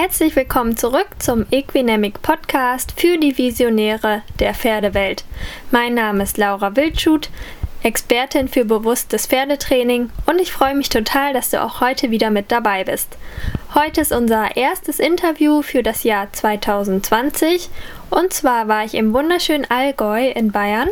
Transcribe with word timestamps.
Herzlich 0.00 0.36
willkommen 0.36 0.76
zurück 0.76 1.08
zum 1.18 1.44
Equinemic 1.50 2.22
Podcast 2.22 2.94
für 2.96 3.18
die 3.18 3.36
Visionäre 3.36 4.22
der 4.38 4.54
Pferdewelt. 4.54 5.24
Mein 5.72 5.94
Name 5.94 6.22
ist 6.22 6.38
Laura 6.38 6.76
Wildschut, 6.76 7.30
Expertin 7.82 8.46
für 8.46 8.64
bewusstes 8.64 9.26
Pferdetraining 9.26 10.10
und 10.26 10.40
ich 10.40 10.52
freue 10.52 10.76
mich 10.76 10.88
total, 10.88 11.32
dass 11.32 11.50
du 11.50 11.60
auch 11.60 11.80
heute 11.80 12.12
wieder 12.12 12.30
mit 12.30 12.52
dabei 12.52 12.84
bist. 12.84 13.08
Heute 13.74 14.00
ist 14.00 14.12
unser 14.12 14.56
erstes 14.56 15.00
Interview 15.00 15.62
für 15.62 15.82
das 15.82 16.04
Jahr 16.04 16.32
2020 16.32 17.68
und 18.10 18.32
zwar 18.32 18.68
war 18.68 18.84
ich 18.84 18.94
im 18.94 19.12
wunderschönen 19.12 19.68
Allgäu 19.68 20.28
in 20.28 20.52
Bayern 20.52 20.90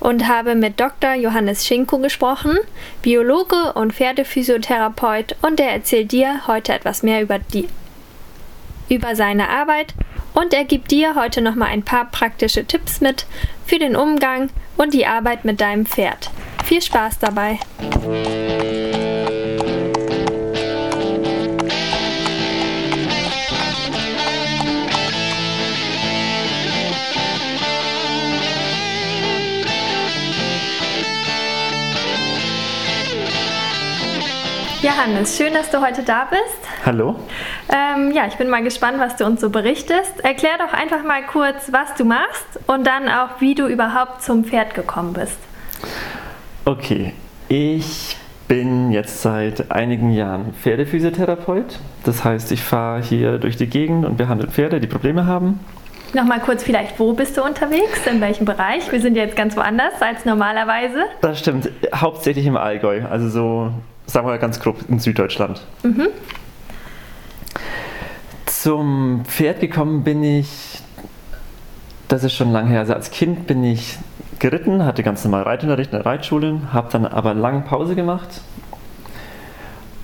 und 0.00 0.26
habe 0.26 0.56
mit 0.56 0.80
Dr. 0.80 1.14
Johannes 1.14 1.64
Schinko 1.64 1.98
gesprochen, 1.98 2.58
Biologe 3.02 3.74
und 3.74 3.92
Pferdephysiotherapeut 3.92 5.36
und 5.42 5.60
er 5.60 5.70
erzählt 5.70 6.10
dir 6.10 6.48
heute 6.48 6.72
etwas 6.72 7.04
mehr 7.04 7.22
über 7.22 7.38
die 7.38 7.68
über 8.88 9.16
seine 9.16 9.48
Arbeit 9.48 9.94
und 10.34 10.54
er 10.54 10.64
gibt 10.64 10.90
dir 10.90 11.14
heute 11.14 11.40
noch 11.40 11.54
mal 11.54 11.66
ein 11.66 11.82
paar 11.82 12.06
praktische 12.06 12.64
Tipps 12.64 13.00
mit 13.00 13.26
für 13.66 13.78
den 13.78 13.96
Umgang 13.96 14.50
und 14.76 14.94
die 14.94 15.06
Arbeit 15.06 15.44
mit 15.44 15.60
deinem 15.60 15.86
Pferd. 15.86 16.30
Viel 16.64 16.82
Spaß 16.82 17.18
dabei! 17.18 17.58
Ja, 34.80 34.96
Hannes, 34.96 35.36
schön, 35.36 35.52
dass 35.54 35.70
du 35.70 35.80
heute 35.80 36.04
da 36.04 36.26
bist. 36.30 36.67
Hallo. 36.86 37.16
Ähm, 37.68 38.12
ja, 38.12 38.26
ich 38.26 38.36
bin 38.36 38.48
mal 38.48 38.62
gespannt, 38.62 38.98
was 38.98 39.16
du 39.16 39.26
uns 39.26 39.40
so 39.40 39.50
berichtest. 39.50 40.20
Erklär 40.22 40.52
doch 40.58 40.72
einfach 40.72 41.02
mal 41.04 41.22
kurz, 41.24 41.72
was 41.72 41.94
du 41.94 42.04
machst 42.04 42.60
und 42.66 42.86
dann 42.86 43.08
auch, 43.08 43.40
wie 43.40 43.54
du 43.54 43.66
überhaupt 43.66 44.22
zum 44.22 44.44
Pferd 44.44 44.74
gekommen 44.74 45.12
bist. 45.12 45.38
Okay, 46.64 47.12
ich 47.48 48.16
bin 48.46 48.90
jetzt 48.92 49.22
seit 49.22 49.70
einigen 49.70 50.10
Jahren 50.12 50.54
Pferdephysiotherapeut. 50.54 51.78
Das 52.04 52.24
heißt, 52.24 52.52
ich 52.52 52.62
fahre 52.62 53.02
hier 53.02 53.38
durch 53.38 53.56
die 53.56 53.66
Gegend 53.66 54.06
und 54.06 54.16
behandle 54.16 54.48
Pferde, 54.48 54.80
die 54.80 54.86
Probleme 54.86 55.26
haben. 55.26 55.60
Nochmal 56.14 56.40
kurz 56.40 56.62
vielleicht, 56.62 56.98
wo 56.98 57.12
bist 57.12 57.36
du 57.36 57.44
unterwegs? 57.44 58.06
In 58.06 58.20
welchem 58.22 58.46
Bereich? 58.46 58.90
Wir 58.90 59.00
sind 59.00 59.14
jetzt 59.14 59.36
ganz 59.36 59.56
woanders 59.56 60.00
als 60.00 60.24
normalerweise. 60.24 61.04
Das 61.20 61.38
stimmt, 61.38 61.68
hauptsächlich 61.94 62.46
im 62.46 62.56
Allgäu, 62.56 63.02
also 63.10 63.28
so, 63.28 63.72
sagen 64.06 64.26
wir 64.26 64.30
mal 64.30 64.38
ganz 64.38 64.58
grob 64.58 64.78
in 64.88 64.98
Süddeutschland. 64.98 65.60
Mhm. 65.82 66.08
Zum 68.60 69.22
Pferd 69.24 69.60
gekommen 69.60 70.02
bin 70.02 70.24
ich, 70.24 70.80
das 72.08 72.24
ist 72.24 72.32
schon 72.34 72.50
lange 72.50 72.70
her, 72.70 72.80
also 72.80 72.92
als 72.92 73.12
Kind 73.12 73.46
bin 73.46 73.62
ich 73.62 73.98
geritten, 74.40 74.84
hatte 74.84 75.04
ganz 75.04 75.22
normal 75.22 75.44
Reitunterricht 75.44 75.92
in 75.92 75.98
der 75.98 76.06
Reitschule, 76.06 76.62
habe 76.72 76.88
dann 76.90 77.06
aber 77.06 77.34
lange 77.34 77.60
Pause 77.60 77.94
gemacht 77.94 78.40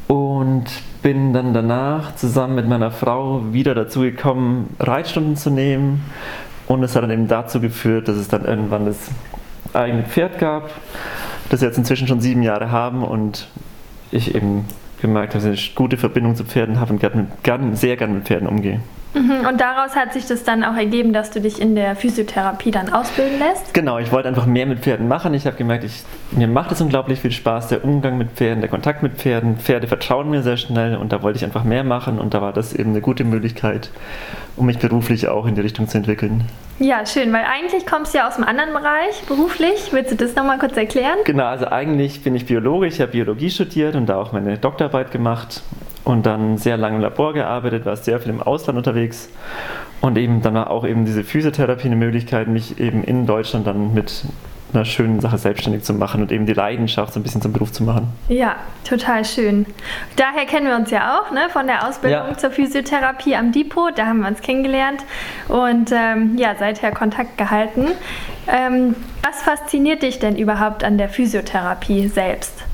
und 0.06 0.66
bin 1.02 1.32
dann 1.32 1.52
danach 1.52 2.14
zusammen 2.14 2.54
mit 2.54 2.68
meiner 2.68 2.92
Frau 2.92 3.52
wieder 3.52 3.74
dazu 3.74 4.02
gekommen, 4.02 4.76
Reitstunden 4.78 5.36
zu 5.36 5.50
nehmen. 5.50 6.04
Und 6.68 6.84
es 6.84 6.94
hat 6.94 7.02
dann 7.02 7.10
eben 7.10 7.26
dazu 7.26 7.60
geführt, 7.60 8.06
dass 8.06 8.16
es 8.16 8.28
dann 8.28 8.44
irgendwann 8.44 8.86
das 8.86 9.10
eigene 9.72 10.04
Pferd 10.04 10.38
gab, 10.38 10.70
das 11.50 11.60
wir 11.60 11.66
jetzt 11.66 11.78
inzwischen 11.78 12.06
schon 12.06 12.20
sieben 12.20 12.44
Jahre 12.44 12.70
haben 12.70 13.02
und 13.02 13.48
ich 14.12 14.36
eben 14.36 14.64
gemerkt, 15.04 15.34
dass 15.34 15.44
ich 15.44 15.68
eine 15.68 15.74
gute 15.74 15.96
Verbindung 15.98 16.34
zu 16.34 16.44
Pferden 16.44 16.80
habe 16.80 16.94
und 16.94 16.98
gern, 16.98 17.30
gern, 17.42 17.76
sehr 17.76 17.96
gerne 17.96 18.14
mit 18.14 18.24
Pferden 18.24 18.48
umgehe. 18.48 18.80
Mhm, 19.14 19.46
und 19.48 19.60
daraus 19.60 19.94
hat 19.94 20.12
sich 20.12 20.26
das 20.26 20.42
dann 20.42 20.64
auch 20.64 20.76
ergeben, 20.76 21.12
dass 21.12 21.30
du 21.30 21.40
dich 21.40 21.60
in 21.60 21.74
der 21.74 21.94
Physiotherapie 21.94 22.72
dann 22.72 22.92
ausbilden 22.92 23.38
lässt? 23.38 23.72
Genau, 23.72 23.98
ich 23.98 24.10
wollte 24.10 24.28
einfach 24.28 24.46
mehr 24.46 24.66
mit 24.66 24.80
Pferden 24.80 25.06
machen. 25.06 25.34
Ich 25.34 25.46
habe 25.46 25.56
gemerkt, 25.56 25.84
ich, 25.84 26.02
mir 26.32 26.48
macht 26.48 26.72
es 26.72 26.80
unglaublich 26.80 27.20
viel 27.20 27.30
Spaß, 27.30 27.68
der 27.68 27.84
Umgang 27.84 28.18
mit 28.18 28.32
Pferden, 28.32 28.60
der 28.60 28.68
Kontakt 28.68 29.02
mit 29.02 29.14
Pferden. 29.14 29.56
Pferde 29.56 29.86
vertrauen 29.86 30.30
mir 30.30 30.42
sehr 30.42 30.56
schnell 30.56 30.96
und 30.96 31.12
da 31.12 31.22
wollte 31.22 31.38
ich 31.38 31.44
einfach 31.44 31.64
mehr 31.64 31.84
machen 31.84 32.18
und 32.18 32.34
da 32.34 32.42
war 32.42 32.52
das 32.52 32.74
eben 32.74 32.90
eine 32.90 33.00
gute 33.00 33.24
Möglichkeit, 33.24 33.90
um 34.56 34.66
mich 34.66 34.78
beruflich 34.78 35.28
auch 35.28 35.46
in 35.46 35.54
die 35.54 35.60
Richtung 35.60 35.88
zu 35.88 35.96
entwickeln. 35.96 36.44
Ja, 36.80 37.06
schön, 37.06 37.32
weil 37.32 37.44
eigentlich 37.44 37.86
kommst 37.86 38.14
du 38.14 38.18
ja 38.18 38.26
aus 38.26 38.34
einem 38.34 38.48
anderen 38.48 38.72
Bereich 38.72 39.22
beruflich. 39.28 39.92
Willst 39.92 40.10
du 40.10 40.16
das 40.16 40.34
nochmal 40.34 40.58
kurz 40.58 40.76
erklären? 40.76 41.18
Genau, 41.24 41.44
also 41.44 41.68
eigentlich 41.68 42.24
bin 42.24 42.34
ich 42.34 42.46
Biologe, 42.46 42.88
ich 42.88 43.00
habe 43.00 43.12
Biologie 43.12 43.50
studiert 43.50 43.94
und 43.94 44.06
da 44.06 44.16
auch 44.16 44.32
meine 44.32 44.58
Doktorarbeit 44.58 45.12
gemacht 45.12 45.62
und 46.04 46.26
dann 46.26 46.58
sehr 46.58 46.76
lange 46.76 46.96
im 46.96 47.02
Labor 47.02 47.32
gearbeitet, 47.32 47.86
war 47.86 47.96
sehr 47.96 48.20
viel 48.20 48.30
im 48.30 48.42
Ausland 48.42 48.76
unterwegs 48.76 49.28
und 50.00 50.18
eben 50.18 50.42
dann 50.42 50.54
war 50.54 50.70
auch 50.70 50.86
eben 50.86 51.04
diese 51.04 51.24
Physiotherapie 51.24 51.86
eine 51.86 51.96
Möglichkeit, 51.96 52.48
mich 52.48 52.78
eben 52.78 53.02
in 53.02 53.26
Deutschland 53.26 53.66
dann 53.66 53.94
mit 53.94 54.24
einer 54.74 54.84
schönen 54.84 55.20
Sache 55.20 55.38
selbstständig 55.38 55.84
zu 55.84 55.94
machen 55.94 56.22
und 56.22 56.32
eben 56.32 56.46
die 56.46 56.52
Leidenschaft 56.52 57.12
so 57.14 57.20
ein 57.20 57.22
bisschen 57.22 57.40
zum 57.40 57.52
Beruf 57.52 57.72
zu 57.72 57.84
machen. 57.84 58.08
Ja, 58.28 58.56
total 58.86 59.24
schön. 59.24 59.66
Daher 60.16 60.46
kennen 60.46 60.66
wir 60.66 60.76
uns 60.76 60.90
ja 60.90 61.18
auch, 61.18 61.30
ne, 61.30 61.48
von 61.50 61.66
der 61.66 61.88
Ausbildung 61.88 62.28
ja. 62.30 62.36
zur 62.36 62.50
Physiotherapie 62.50 63.36
am 63.36 63.52
Depot, 63.52 63.96
da 63.96 64.06
haben 64.06 64.20
wir 64.20 64.28
uns 64.28 64.40
kennengelernt 64.40 65.04
und 65.48 65.90
ähm, 65.92 66.36
ja, 66.36 66.54
seither 66.58 66.90
Kontakt 66.90 67.38
gehalten. 67.38 67.86
Ähm, 68.46 68.96
was 69.22 69.42
fasziniert 69.42 70.02
dich 70.02 70.18
denn 70.18 70.36
überhaupt 70.36 70.84
an 70.84 70.98
der 70.98 71.08
Physiotherapie 71.08 72.08
selbst? 72.08 72.64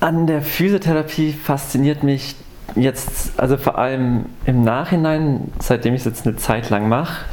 An 0.00 0.26
der 0.26 0.40
Physiotherapie 0.40 1.32
fasziniert 1.32 2.02
mich 2.02 2.34
jetzt, 2.74 3.38
also 3.38 3.56
vor 3.56 3.78
allem 3.78 4.26
im 4.46 4.62
Nachhinein, 4.62 5.52
seitdem 5.58 5.94
ich 5.94 6.00
es 6.00 6.06
jetzt 6.06 6.26
eine 6.26 6.36
Zeit 6.36 6.70
lang 6.70 6.88
mache, 6.88 7.26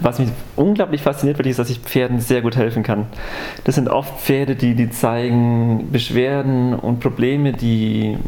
was 0.00 0.18
mich 0.18 0.28
unglaublich 0.56 1.02
fasziniert, 1.02 1.38
wirklich 1.38 1.52
ist, 1.52 1.58
dass 1.58 1.70
ich 1.70 1.78
Pferden 1.78 2.20
sehr 2.20 2.42
gut 2.42 2.56
helfen 2.56 2.82
kann. 2.82 3.06
Das 3.64 3.76
sind 3.76 3.88
oft 3.88 4.20
Pferde, 4.20 4.56
die, 4.56 4.74
die 4.74 4.90
zeigen 4.90 5.90
Beschwerden 5.92 6.74
und 6.74 7.00
Probleme, 7.00 7.52
die 7.52 8.18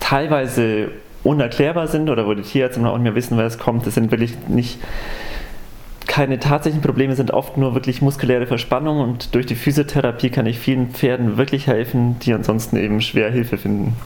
teilweise 0.00 0.90
unerklärbar 1.24 1.86
sind 1.86 2.10
oder 2.10 2.26
wo 2.26 2.34
die 2.34 2.42
Tierärzte 2.42 2.86
auch 2.86 2.94
nicht 2.94 3.04
mehr 3.04 3.14
wissen, 3.14 3.38
wer 3.38 3.46
es 3.46 3.58
kommt. 3.58 3.86
Das 3.86 3.94
sind 3.94 4.10
wirklich 4.10 4.34
nicht 4.48 4.78
keine 6.12 6.38
tatsächlichen 6.38 6.82
Probleme, 6.82 7.16
sind 7.16 7.30
oft 7.30 7.56
nur 7.56 7.72
wirklich 7.72 8.02
muskuläre 8.02 8.46
Verspannungen 8.46 9.02
und 9.08 9.34
durch 9.34 9.46
die 9.46 9.54
Physiotherapie 9.54 10.28
kann 10.28 10.44
ich 10.44 10.58
vielen 10.58 10.90
Pferden 10.90 11.38
wirklich 11.38 11.68
helfen, 11.68 12.18
die 12.18 12.34
ansonsten 12.34 12.76
eben 12.76 13.00
schwer 13.00 13.30
Hilfe 13.30 13.56
finden. 13.56 13.96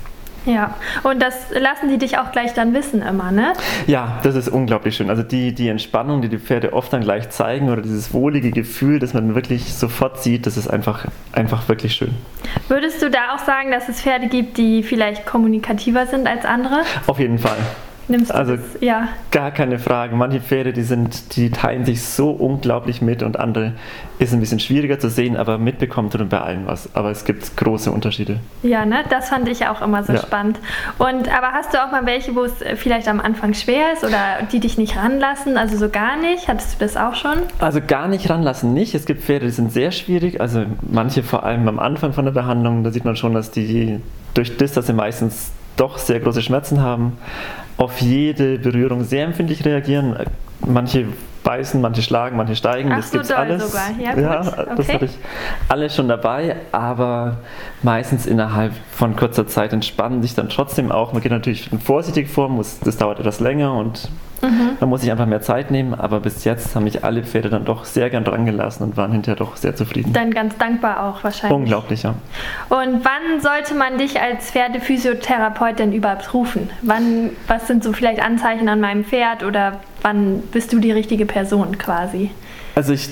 Ja, 0.45 0.77
und 1.03 1.21
das 1.21 1.35
lassen 1.51 1.89
die 1.89 1.99
dich 1.99 2.19
auch 2.19 2.31
gleich 2.31 2.55
dann 2.55 2.73
wissen 2.75 3.03
immer, 3.03 3.33
ne? 3.33 3.55
Ja, 3.89 4.21
das 4.23 4.37
ist 4.37 4.49
unglaublich 4.49 4.95
schön. 4.95 5.11
Also 5.11 5.25
die, 5.25 5.53
die 5.53 5.67
Entspannung, 5.67 6.23
die 6.23 6.29
die 6.29 6.39
Pferde 6.39 6.75
oft 6.75 6.93
dann 6.93 7.01
gleich 7.01 7.31
zeigen 7.31 7.71
oder 7.71 7.83
dieses 7.83 8.15
wohlige 8.15 8.53
Gefühl, 8.53 9.01
das 9.01 9.13
man 9.13 9.35
wirklich 9.35 9.75
sofort 9.75 10.23
sieht, 10.23 10.47
das 10.47 10.57
ist 10.57 10.69
einfach, 10.69 11.07
einfach 11.33 11.69
wirklich 11.69 11.95
schön. 11.95 12.15
Würdest 12.69 13.03
du 13.03 13.11
da 13.11 13.35
auch 13.35 13.41
sagen, 13.41 13.73
dass 13.73 13.89
es 13.89 14.01
Pferde 14.01 14.29
gibt, 14.29 14.59
die 14.59 14.85
vielleicht 14.85 15.27
kommunikativer 15.27 16.07
sind 16.07 16.29
als 16.29 16.45
andere? 16.45 16.83
Auf 17.09 17.19
jeden 17.19 17.41
Fall. 17.41 17.59
Nimmst 18.09 18.31
du 18.31 18.35
also 18.35 18.57
das? 18.57 18.65
Ja. 18.81 19.09
Gar 19.31 19.51
keine 19.51 19.79
Frage. 19.79 20.15
Manche 20.15 20.41
Pferde, 20.41 20.73
die 20.73 20.83
sind, 20.83 21.37
die 21.37 21.51
teilen 21.51 21.85
sich 21.85 22.03
so 22.03 22.31
unglaublich 22.31 23.03
mit 23.03 23.23
und 23.23 23.39
andere 23.39 23.73
ist 24.19 24.33
ein 24.33 24.41
bisschen 24.41 24.61
schwieriger 24.61 24.99
zu 24.99 25.11
sehen, 25.11 25.37
aber 25.37 25.59
mitbekommt 25.59 26.15
du 26.15 26.25
bei 26.25 26.41
allen 26.41 26.67
was. 26.67 26.95
Aber 26.95 27.11
es 27.11 27.25
gibt 27.25 27.57
große 27.57 27.91
Unterschiede. 27.91 28.39
Ja, 28.63 28.87
ne? 28.87 29.05
Das 29.11 29.29
fand 29.29 29.49
ich 29.49 29.67
auch 29.67 29.83
immer 29.83 30.05
so 30.05 30.13
ja. 30.13 30.21
spannend. 30.21 30.59
Und 30.99 31.29
aber 31.35 31.53
hast 31.53 31.75
du 31.75 31.85
auch 31.85 31.91
mal 31.91 32.07
welche, 32.07 32.35
wo 32.35 32.45
es 32.45 32.55
vielleicht 32.77 33.09
am 33.09 33.21
Anfang 33.21 33.55
schwer 33.55 33.93
ist 33.93 34.05
oder 34.05 34.47
die 34.51 34.61
dich 34.61 34.79
nicht 34.79 34.97
ranlassen? 34.97 35.59
Also 35.59 35.77
so 35.77 35.89
gar 35.89 36.17
nicht? 36.17 36.49
Hattest 36.49 36.75
du 36.75 36.85
das 36.85 36.97
auch 36.97 37.15
schon? 37.15 37.39
Also 37.59 37.81
gar 37.87 38.09
nicht 38.09 38.31
ranlassen 38.31 38.73
nicht. 38.73 38.95
Es 38.95 39.05
gibt 39.05 39.23
Pferde, 39.23 39.47
die 39.47 39.53
sind 39.53 39.73
sehr 39.73 39.91
schwierig. 39.91 40.41
Also 40.41 40.65
manche 40.81 41.23
vor 41.23 41.45
allem 41.45 41.69
am 41.69 41.79
Anfang 41.79 42.13
von 42.13 42.25
der 42.25 42.33
Behandlung, 42.33 42.85
da 42.85 42.91
sieht 42.91 43.05
man 43.05 43.17
schon, 43.17 43.35
dass 43.35 43.51
die 43.51 44.01
durch 44.35 44.57
das, 44.57 44.73
dass 44.73 44.87
sie 44.87 44.93
meistens 44.93 45.51
doch 45.77 45.99
sehr 45.99 46.21
große 46.21 46.43
Schmerzen 46.43 46.81
haben, 46.81 47.19
auf 47.77 48.01
jede 48.01 48.59
Berührung 48.59 49.05
sehr 49.05 49.25
empfindlich 49.25 49.65
reagieren. 49.65 50.17
Manche 50.67 51.07
beißen, 51.47 51.81
manche 51.81 52.03
schlagen, 52.03 52.37
manche 52.37 52.57
steigen. 52.57 52.91
Ach 52.93 52.97
das 52.97 53.11
so 53.11 53.19
gibt's 53.19 53.31
alles. 53.31 53.71
Sogar. 53.71 53.91
Ja, 54.01 54.19
ja 54.19 54.41
okay. 54.41 54.75
das 54.77 54.89
hatte 54.93 55.05
ich 55.05 55.19
alles 55.69 55.95
schon 55.95 56.09
dabei, 56.09 56.57
aber 56.73 57.39
meistens 57.83 58.27
innerhalb 58.27 58.73
von 58.91 59.15
kurzer 59.15 59.47
Zeit 59.47 59.73
entspannen 59.73 60.23
sich 60.23 60.35
dann 60.35 60.49
trotzdem 60.49 60.91
auch. 60.91 61.13
Man 61.13 61.23
geht 61.23 61.31
natürlich 61.31 61.71
vorsichtig 61.85 62.29
vor, 62.29 62.49
muss, 62.49 62.81
das 62.81 62.97
dauert 62.97 63.21
etwas 63.21 63.39
länger 63.39 63.75
und 63.75 64.09
Mhm. 64.43 64.77
Da 64.79 64.87
muss 64.87 65.03
ich 65.03 65.11
einfach 65.11 65.27
mehr 65.27 65.41
Zeit 65.41 65.71
nehmen, 65.71 65.95
aber 65.95 66.21
bis 66.21 66.45
jetzt 66.45 66.75
haben 66.75 66.85
mich 66.85 67.05
alle 67.05 67.23
Pferde 67.23 67.51
dann 67.51 67.65
doch 67.65 67.85
sehr 67.85 68.11
gern 68.11 68.25
dran 68.25 68.47
gelassen 68.47 68.83
und 68.83 68.97
waren 68.97 69.13
hinterher 69.13 69.37
doch 69.37 69.57
sehr 69.57 69.75
zufrieden. 69.75 70.13
Dann 70.13 70.31
ganz 70.33 70.57
dankbar 70.57 71.05
auch 71.05 71.25
wahrscheinlich. 71.25 71.57
Unglaublich, 71.57 72.03
ja. 72.03 72.15
Und 72.69 73.05
wann 73.05 73.41
sollte 73.41 73.75
man 73.75 73.99
dich 73.99 74.21
als 74.21 74.51
Pferdephysiotherapeut 74.51 75.79
denn 75.79 75.93
überhaupt 75.93 76.33
rufen? 76.35 76.71
Wann, 76.83 77.31
was 77.47 77.67
sind 77.67 77.83
so 77.83 77.93
vielleicht 77.93 78.23
Anzeichen 78.23 78.69
an 78.69 78.81
meinem 78.81 79.05
Pferd 79.05 79.43
oder 79.43 79.81
wann 80.03 80.41
bist 80.53 80.73
du 80.73 80.79
die 80.79 80.93
richtige 80.93 81.27
Person 81.27 81.79
quasi? 81.79 82.31
Also 82.75 82.93
ich 82.93 83.09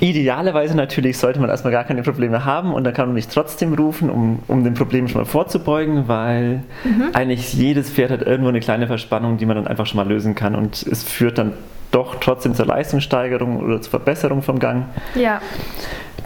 idealerweise 0.00 0.76
natürlich 0.76 1.16
sollte 1.18 1.40
man 1.40 1.48
erstmal 1.48 1.72
gar 1.72 1.84
keine 1.84 2.02
Probleme 2.02 2.44
haben 2.44 2.74
und 2.74 2.84
dann 2.84 2.92
kann 2.92 3.06
man 3.06 3.14
mich 3.14 3.28
trotzdem 3.28 3.72
rufen, 3.72 4.10
um, 4.10 4.40
um 4.48 4.64
dem 4.64 4.74
Problem 4.74 5.08
schon 5.08 5.22
mal 5.22 5.26
vorzubeugen, 5.26 6.08
weil 6.08 6.62
mhm. 6.84 7.10
eigentlich 7.14 7.54
jedes 7.54 7.90
Pferd 7.90 8.10
hat 8.10 8.22
irgendwo 8.22 8.50
eine 8.50 8.60
kleine 8.60 8.86
Verspannung, 8.86 9.38
die 9.38 9.46
man 9.46 9.56
dann 9.56 9.66
einfach 9.66 9.86
schon 9.86 9.96
mal 9.96 10.06
lösen 10.06 10.34
kann 10.34 10.54
und 10.54 10.82
es 10.82 11.04
führt 11.04 11.38
dann 11.38 11.52
doch 11.90 12.16
trotzdem 12.16 12.54
zur 12.54 12.66
Leistungssteigerung 12.66 13.58
oder 13.58 13.80
zur 13.80 13.90
Verbesserung 13.90 14.42
vom 14.42 14.58
Gang. 14.58 14.86
Ja. 15.14 15.40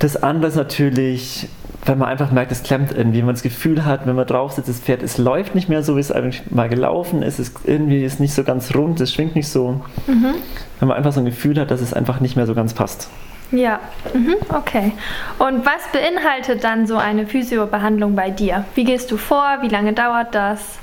Das 0.00 0.21
andere 0.21 0.49
ist 0.49 0.56
natürlich, 0.56 1.49
wenn 1.85 1.99
man 1.99 2.09
einfach 2.09 2.31
merkt, 2.31 2.53
es 2.53 2.62
klemmt 2.62 2.93
irgendwie, 2.93 3.19
wenn 3.19 3.27
man 3.27 3.35
das 3.35 3.43
Gefühl 3.43 3.85
hat, 3.85 4.06
wenn 4.06 4.15
man 4.15 4.27
drauf 4.27 4.53
sitzt, 4.53 4.69
das 4.69 4.81
Pferd, 4.81 5.03
es 5.03 5.19
läuft 5.19 5.55
nicht 5.55 5.69
mehr 5.69 5.82
so, 5.82 5.97
wie 5.97 6.00
es 6.00 6.12
eigentlich 6.12 6.43
mal 6.50 6.69
gelaufen 6.69 7.23
ist, 7.23 7.38
es 7.38 7.53
irgendwie 7.65 8.05
ist 8.05 8.21
nicht 8.21 8.35
so 8.35 8.44
ganz 8.44 8.75
rund, 8.75 9.00
es 9.00 9.12
schwingt 9.12 9.35
nicht 9.35 9.49
so. 9.49 9.81
Mhm. 10.06 10.35
Wenn 10.79 10.88
man 10.88 10.97
einfach 10.97 11.12
so 11.12 11.21
ein 11.21 11.27
Gefühl 11.27 11.59
hat, 11.59 11.71
dass 11.71 11.81
es 11.81 11.94
einfach 11.94 12.21
nicht 12.21 12.37
mehr 12.37 12.47
so 12.47 12.55
ganz 12.55 12.75
passt. 12.75 13.09
Ja, 13.53 13.81
mhm, 14.15 14.37
okay. 14.50 14.93
Und 15.38 15.67
was 15.67 15.82
beinhaltet 15.93 16.62
dann 16.62 16.87
so 16.87 16.97
eine 16.97 17.27
Physiobehandlung 17.27 18.15
bei 18.15 18.31
dir? 18.31 18.65
Wie 18.75 18.85
gehst 18.85 19.11
du 19.11 19.17
vor? 19.17 19.59
Wie 19.62 19.69
lange 19.69 19.93
dauert 19.93 20.35
das? 20.35 20.79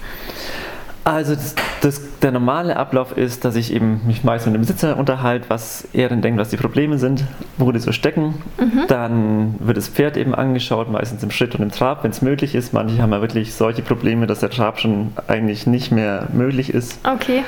Also 1.08 1.36
das, 1.36 1.56
das, 1.80 2.20
der 2.20 2.34
normale 2.34 2.76
Ablauf 2.76 3.16
ist, 3.16 3.46
dass 3.46 3.56
ich 3.56 3.72
eben 3.72 4.02
mich 4.06 4.26
meist 4.26 4.46
mit 4.46 4.54
dem 4.54 4.60
Besitzer 4.60 4.98
unterhalte, 4.98 5.46
was 5.50 5.88
er 5.94 6.10
denn 6.10 6.22
denkt, 6.22 6.38
was 6.38 6.50
die 6.50 6.58
Probleme 6.58 6.98
sind, 6.98 7.24
wo 7.56 7.72
die 7.72 7.80
so 7.80 7.94
stecken. 7.94 8.44
Mhm. 8.60 8.88
Dann 8.90 9.56
wird 9.60 9.78
das 9.78 9.88
Pferd 9.88 10.18
eben 10.18 10.36
angeschaut, 10.36 10.92
meistens 10.92 11.24
im 11.24 11.32
Schritt 11.32 11.56
und 11.56 11.62
im 11.62 11.72
Trab, 11.72 12.04
wenn 12.04 12.12
es 12.12 12.22
möglich 12.22 12.56
ist. 12.56 12.74
Manche 12.74 13.02
haben 13.02 13.14
ja 13.14 13.22
wirklich 13.22 13.54
solche 13.54 13.84
Probleme, 13.84 14.28
dass 14.28 14.42
der 14.42 14.50
Trab 14.50 14.82
schon 14.82 15.14
eigentlich 15.28 15.66
nicht 15.66 15.94
mehr 15.94 16.28
möglich 16.34 16.74
ist. 16.74 17.00
Okay. 17.06 17.44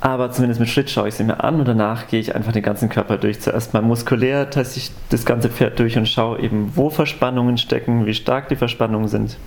Aber 0.00 0.30
zumindest 0.30 0.60
mit 0.60 0.68
Schritt 0.68 0.90
schaue 0.90 1.08
ich 1.08 1.14
sie 1.14 1.24
mir 1.24 1.42
an 1.42 1.58
und 1.58 1.66
danach 1.66 2.06
gehe 2.06 2.20
ich 2.20 2.36
einfach 2.36 2.52
den 2.52 2.62
ganzen 2.62 2.88
Körper 2.88 3.18
durch. 3.18 3.40
Zuerst 3.40 3.74
mal 3.74 3.82
muskulär 3.82 4.48
teste 4.48 4.78
ich 4.78 4.92
das 5.08 5.24
ganze 5.24 5.48
Pferd 5.48 5.76
durch 5.80 5.98
und 5.98 6.06
schaue 6.06 6.38
eben, 6.38 6.70
wo 6.76 6.88
Verspannungen 6.88 7.58
stecken, 7.58 8.06
wie 8.06 8.14
stark 8.14 8.48
die 8.48 8.54
Verspannungen 8.54 9.08
sind. 9.08 9.38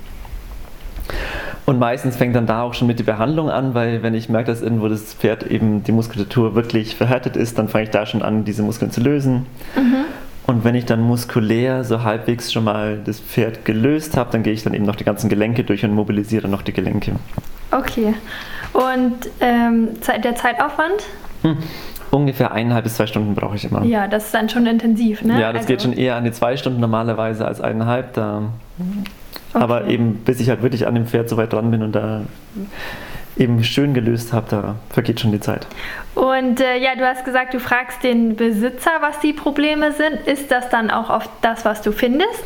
Und 1.65 1.79
meistens 1.79 2.17
fängt 2.17 2.35
dann 2.35 2.45
da 2.45 2.61
auch 2.63 2.73
schon 2.73 2.87
mit 2.87 2.99
die 2.99 3.03
Behandlung 3.03 3.49
an, 3.49 3.73
weil 3.73 4.03
wenn 4.03 4.13
ich 4.13 4.27
merke, 4.27 4.47
dass 4.47 4.61
irgendwo 4.61 4.89
das 4.89 5.13
Pferd 5.13 5.43
eben 5.43 5.83
die 5.83 5.93
Muskulatur 5.93 6.55
wirklich 6.55 6.95
verhärtet 6.95 7.37
ist, 7.37 7.57
dann 7.57 7.69
fange 7.69 7.85
ich 7.85 7.89
da 7.89 8.05
schon 8.05 8.21
an, 8.21 8.43
diese 8.43 8.63
Muskeln 8.63 8.91
zu 8.91 9.01
lösen. 9.01 9.45
Mhm. 9.75 10.05
Und 10.45 10.65
wenn 10.65 10.75
ich 10.75 10.85
dann 10.85 10.99
muskulär 10.99 11.85
so 11.85 12.03
halbwegs 12.03 12.51
schon 12.51 12.65
mal 12.65 12.99
das 13.05 13.21
Pferd 13.21 13.63
gelöst 13.63 14.17
habe, 14.17 14.29
dann 14.31 14.43
gehe 14.43 14.51
ich 14.51 14.63
dann 14.63 14.73
eben 14.73 14.83
noch 14.83 14.97
die 14.97 15.05
ganzen 15.05 15.29
Gelenke 15.29 15.63
durch 15.63 15.85
und 15.85 15.93
mobilisiere 15.93 16.49
noch 16.49 16.63
die 16.63 16.73
Gelenke. 16.73 17.13
Okay. 17.71 18.13
Und 18.73 19.29
ähm, 19.39 19.89
der 20.23 20.35
Zeitaufwand? 20.35 21.05
Hm. 21.43 21.57
Ungefähr 22.11 22.51
eineinhalb 22.51 22.83
bis 22.83 22.95
zwei 22.95 23.07
Stunden 23.07 23.35
brauche 23.35 23.55
ich 23.55 23.65
immer. 23.65 23.83
Ja, 23.85 24.07
das 24.07 24.25
ist 24.25 24.33
dann 24.33 24.49
schon 24.49 24.67
intensiv, 24.67 25.23
ne? 25.23 25.39
Ja, 25.39 25.51
das 25.53 25.61
also 25.61 25.67
geht 25.67 25.81
schon 25.81 25.93
eher 25.93 26.15
an 26.15 26.25
die 26.25 26.31
zwei 26.31 26.57
Stunden 26.57 26.79
normalerweise 26.79 27.45
als 27.45 27.61
eineinhalb. 27.61 28.13
Da 28.13 28.43
Okay. 29.53 29.63
Aber 29.63 29.87
eben, 29.87 30.15
bis 30.25 30.39
ich 30.39 30.49
halt 30.49 30.61
wirklich 30.63 30.87
an 30.87 30.95
dem 30.95 31.05
Pferd 31.05 31.29
so 31.29 31.37
weit 31.37 31.53
dran 31.53 31.69
bin 31.69 31.83
und 31.83 31.93
da 31.93 32.21
eben 33.37 33.63
schön 33.63 33.93
gelöst 33.93 34.33
habe, 34.33 34.47
da 34.49 34.75
vergeht 34.89 35.19
schon 35.19 35.31
die 35.31 35.39
Zeit. 35.39 35.67
Und 36.15 36.59
äh, 36.59 36.77
ja, 36.77 36.95
du 36.95 37.05
hast 37.05 37.25
gesagt, 37.25 37.53
du 37.53 37.59
fragst 37.59 38.03
den 38.03 38.35
Besitzer, 38.35 38.91
was 39.01 39.19
die 39.19 39.33
Probleme 39.33 39.91
sind. 39.91 40.27
Ist 40.27 40.51
das 40.51 40.69
dann 40.69 40.91
auch 40.91 41.09
oft 41.09 41.29
das, 41.41 41.65
was 41.65 41.81
du 41.81 41.91
findest? 41.91 42.43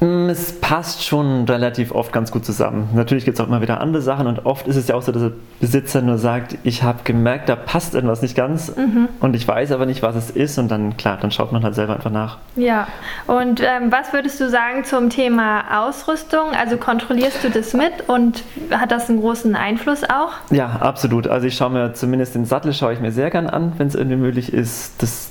Mm, 0.00 0.28
es 0.28 0.52
passt 0.60 1.04
schon 1.04 1.44
relativ 1.44 1.92
oft 1.92 2.12
ganz 2.12 2.30
gut 2.30 2.44
zusammen. 2.44 2.90
Natürlich 2.94 3.24
gibt 3.24 3.38
es 3.38 3.44
auch 3.44 3.48
immer 3.48 3.60
wieder 3.60 3.80
andere 3.80 4.00
Sachen 4.02 4.26
und 4.26 4.46
oft 4.46 4.68
ist 4.68 4.76
es 4.76 4.88
ja 4.88 4.94
auch 4.94 5.02
so, 5.02 5.10
dass 5.10 5.22
der 5.22 5.32
Besitzer 5.60 6.02
nur 6.02 6.18
sagt, 6.18 6.56
ich 6.62 6.84
habe 6.84 7.00
gemerkt, 7.04 7.48
da 7.48 7.56
passt 7.56 7.94
irgendwas 7.94 8.22
nicht 8.22 8.36
ganz 8.36 8.74
mhm. 8.76 9.08
und 9.20 9.34
ich 9.34 9.46
weiß 9.46 9.72
aber 9.72 9.86
nicht, 9.86 10.02
was 10.02 10.14
es 10.14 10.30
ist 10.30 10.58
und 10.58 10.68
dann, 10.68 10.96
klar, 10.96 11.18
dann 11.20 11.32
schaut 11.32 11.50
man 11.52 11.64
halt 11.64 11.74
selber 11.74 11.94
einfach 11.94 12.12
nach. 12.12 12.38
Ja, 12.54 12.86
und 13.26 13.60
ähm, 13.60 13.90
was 13.90 14.12
würdest 14.12 14.40
du 14.40 14.48
sagen 14.48 14.84
zum 14.84 15.10
Thema 15.10 15.86
Ausrüstung? 15.86 16.50
Also 16.58 16.76
kontrollierst 16.76 17.42
du 17.42 17.50
das 17.50 17.72
mit 17.74 18.08
und 18.08 18.44
hat 18.70 18.92
das 18.92 19.08
einen 19.08 19.20
großen 19.20 19.56
Einfluss 19.56 20.04
auch? 20.04 20.32
Ja, 20.50 20.68
absolut. 20.80 21.26
Also 21.26 21.48
ich 21.48 21.56
schaue 21.56 21.70
mir 21.70 21.94
zumindest 21.94 22.36
den 22.36 22.44
Sattel 22.44 22.72
schaue 22.72 22.92
ich 22.92 23.00
mir 23.00 23.10
sehr 23.10 23.30
gern 23.30 23.48
an, 23.48 23.72
wenn 23.78 23.88
es 23.88 23.96
irgendwie 23.96 24.16
möglich 24.16 24.52
ist. 24.52 25.02
Das 25.02 25.30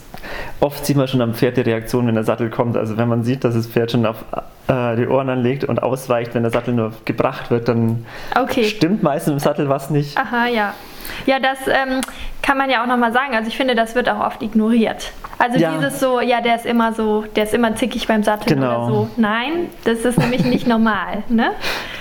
oft 0.60 0.86
sieht 0.86 0.98
man 0.98 1.08
schon 1.08 1.22
am 1.22 1.34
Pferd 1.34 1.56
die 1.56 1.62
Reaktion, 1.62 2.08
wenn 2.08 2.16
der 2.16 2.24
Sattel 2.26 2.50
kommt. 2.50 2.76
Also 2.76 2.98
wenn 2.98 3.08
man 3.08 3.24
sieht, 3.24 3.44
dass 3.44 3.54
das 3.54 3.68
Pferd 3.68 3.92
schon 3.92 4.06
auf 4.06 4.26
die 4.68 5.08
Ohren 5.08 5.30
anlegt 5.30 5.64
und 5.64 5.82
ausweicht, 5.82 6.36
wenn 6.36 6.44
der 6.44 6.52
Sattel 6.52 6.74
nur 6.74 6.92
gebracht 7.06 7.50
wird, 7.52 7.70
dann 7.70 8.06
okay. 8.40 8.66
stimmt 8.66 9.02
meistens 9.02 9.34
im 9.34 9.40
Sattel 9.40 9.70
was 9.70 9.90
nicht. 9.90 10.18
Aha, 10.18 10.48
ja. 10.48 10.74
Ja, 11.26 11.40
das 11.40 11.60
ähm, 11.68 12.02
kann 12.42 12.58
man 12.58 12.70
ja 12.70 12.82
auch 12.82 12.88
nochmal 12.88 13.12
sagen. 13.12 13.36
Also 13.36 13.50
ich 13.50 13.58
finde, 13.58 13.76
das 13.76 13.94
wird 13.94 14.10
auch 14.10 14.26
oft 14.26 14.42
ignoriert. 14.42 15.12
Also 15.38 15.60
ja. 15.60 15.74
dieses 15.74 16.00
so, 16.00 16.22
ja, 16.22 16.42
der 16.42 16.56
ist 16.56 16.66
immer 16.66 16.94
so, 16.94 17.26
der 17.36 17.44
ist 17.44 17.54
immer 17.54 17.76
zickig 17.76 18.08
beim 18.08 18.24
Sattel 18.24 18.56
genau. 18.56 18.86
oder 18.86 18.88
so. 18.88 19.10
Nein, 19.18 19.70
das 19.84 20.00
ist 20.00 20.18
nämlich 20.18 20.46
nicht 20.46 20.66
normal. 20.68 21.24
Ne? 21.28 21.52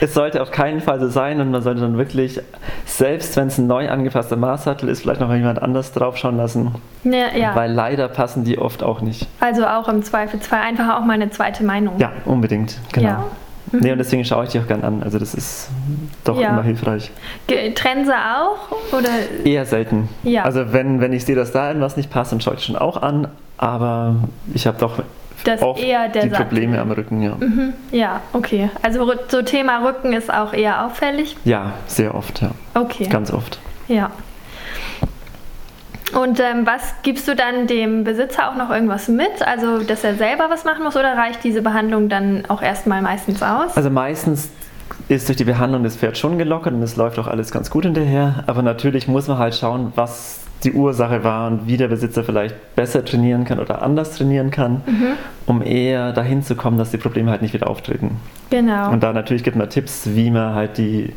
Es 0.00 0.14
sollte 0.14 0.40
auf 0.40 0.50
keinen 0.50 0.80
Fall 0.80 1.00
so 1.00 1.08
sein 1.08 1.40
und 1.40 1.50
man 1.50 1.62
sollte 1.62 1.80
dann 1.80 1.98
wirklich, 1.98 2.40
selbst 2.84 3.36
wenn 3.36 3.48
es 3.48 3.58
ein 3.58 3.66
neu 3.66 3.90
angepasster 3.90 4.36
Maßsattel 4.36 4.88
ist, 4.88 5.02
vielleicht 5.02 5.20
noch 5.20 5.32
jemand 5.34 5.60
anders 5.60 5.92
draufschauen 5.92 6.36
lassen. 6.36 6.74
Ja, 7.02 7.36
ja. 7.36 7.54
Weil 7.56 7.72
leider 7.72 8.08
passen 8.08 8.44
die 8.44 8.58
oft 8.58 8.82
auch 8.82 9.00
nicht. 9.00 9.26
Also 9.40 9.66
auch 9.66 9.88
im 9.88 10.02
Zweifelsfall 10.02 10.60
einfach 10.60 10.96
auch 10.96 11.04
mal 11.04 11.14
eine 11.14 11.30
zweite 11.30 11.64
Meinung. 11.64 11.98
Ja, 11.98 12.12
unbedingt, 12.24 12.78
genau. 12.92 13.08
Ja. 13.08 13.24
Nee, 13.72 13.92
und 13.92 13.98
deswegen 13.98 14.24
schaue 14.24 14.44
ich 14.44 14.50
die 14.50 14.60
auch 14.60 14.66
gern 14.66 14.82
an. 14.82 15.02
Also 15.02 15.18
das 15.18 15.34
ist 15.34 15.68
doch 16.24 16.38
ja. 16.40 16.50
immer 16.50 16.62
hilfreich. 16.62 17.10
Trennen 17.74 18.04
sie 18.04 18.12
auch? 18.12 18.96
Oder? 18.96 19.10
Eher 19.44 19.64
selten. 19.64 20.08
Ja. 20.22 20.44
Also 20.44 20.72
wenn, 20.72 21.00
wenn 21.00 21.12
ich 21.12 21.24
sehe, 21.24 21.36
dass 21.36 21.52
da 21.52 21.68
irgendwas 21.68 21.96
nicht 21.96 22.10
passt, 22.10 22.32
dann 22.32 22.40
schaue 22.40 22.54
ich 22.54 22.64
schon 22.64 22.76
auch 22.76 23.02
an. 23.02 23.28
Aber 23.58 24.16
ich 24.54 24.66
habe 24.66 24.78
doch 24.78 25.02
das 25.44 25.62
oft 25.62 25.80
die 25.80 25.92
Sattel. 25.92 26.30
Probleme 26.30 26.80
am 26.80 26.90
Rücken, 26.90 27.22
ja. 27.22 27.36
Mhm. 27.38 27.72
Ja, 27.90 28.20
okay. 28.32 28.70
Also 28.82 29.12
so 29.28 29.42
Thema 29.42 29.86
Rücken 29.86 30.12
ist 30.12 30.32
auch 30.32 30.52
eher 30.52 30.84
auffällig? 30.84 31.36
Ja, 31.44 31.72
sehr 31.86 32.14
oft, 32.14 32.42
ja. 32.42 32.50
Okay. 32.74 33.06
Ganz 33.08 33.32
oft. 33.32 33.58
Ja. 33.88 34.10
Und 36.16 36.40
ähm, 36.40 36.64
was 36.64 36.94
gibst 37.02 37.28
du 37.28 37.36
dann 37.36 37.66
dem 37.66 38.04
Besitzer 38.04 38.50
auch 38.50 38.56
noch 38.56 38.70
irgendwas 38.70 39.08
mit? 39.08 39.46
Also, 39.46 39.82
dass 39.82 40.02
er 40.02 40.14
selber 40.14 40.46
was 40.48 40.64
machen 40.64 40.82
muss 40.82 40.96
oder 40.96 41.14
reicht 41.14 41.44
diese 41.44 41.60
Behandlung 41.60 42.08
dann 42.08 42.44
auch 42.48 42.62
erstmal 42.62 43.02
meistens 43.02 43.42
aus? 43.42 43.76
Also 43.76 43.90
meistens 43.90 44.48
ist 45.08 45.28
durch 45.28 45.36
die 45.36 45.44
Behandlung 45.44 45.84
das 45.84 45.96
Pferd 45.96 46.16
schon 46.16 46.38
gelockert 46.38 46.72
und 46.72 46.82
es 46.82 46.96
läuft 46.96 47.18
auch 47.18 47.26
alles 47.26 47.50
ganz 47.50 47.70
gut 47.70 47.84
hinterher. 47.84 48.44
Aber 48.46 48.62
natürlich 48.62 49.08
muss 49.08 49.28
man 49.28 49.36
halt 49.36 49.54
schauen, 49.54 49.92
was 49.94 50.40
die 50.64 50.72
Ursache 50.72 51.22
war 51.22 51.48
und 51.48 51.66
wie 51.66 51.76
der 51.76 51.88
Besitzer 51.88 52.24
vielleicht 52.24 52.74
besser 52.74 53.04
trainieren 53.04 53.44
kann 53.44 53.60
oder 53.60 53.82
anders 53.82 54.16
trainieren 54.16 54.50
kann, 54.50 54.82
mhm. 54.86 55.12
um 55.44 55.60
eher 55.60 56.14
dahin 56.14 56.42
zu 56.42 56.56
kommen, 56.56 56.78
dass 56.78 56.90
die 56.92 56.96
Probleme 56.96 57.30
halt 57.30 57.42
nicht 57.42 57.52
wieder 57.52 57.68
auftreten. 57.68 58.16
Genau. 58.48 58.90
Und 58.90 59.02
da 59.02 59.12
natürlich 59.12 59.44
gibt 59.44 59.56
man 59.56 59.68
Tipps, 59.68 60.08
wie 60.14 60.30
man 60.30 60.54
halt 60.54 60.78
die, 60.78 61.12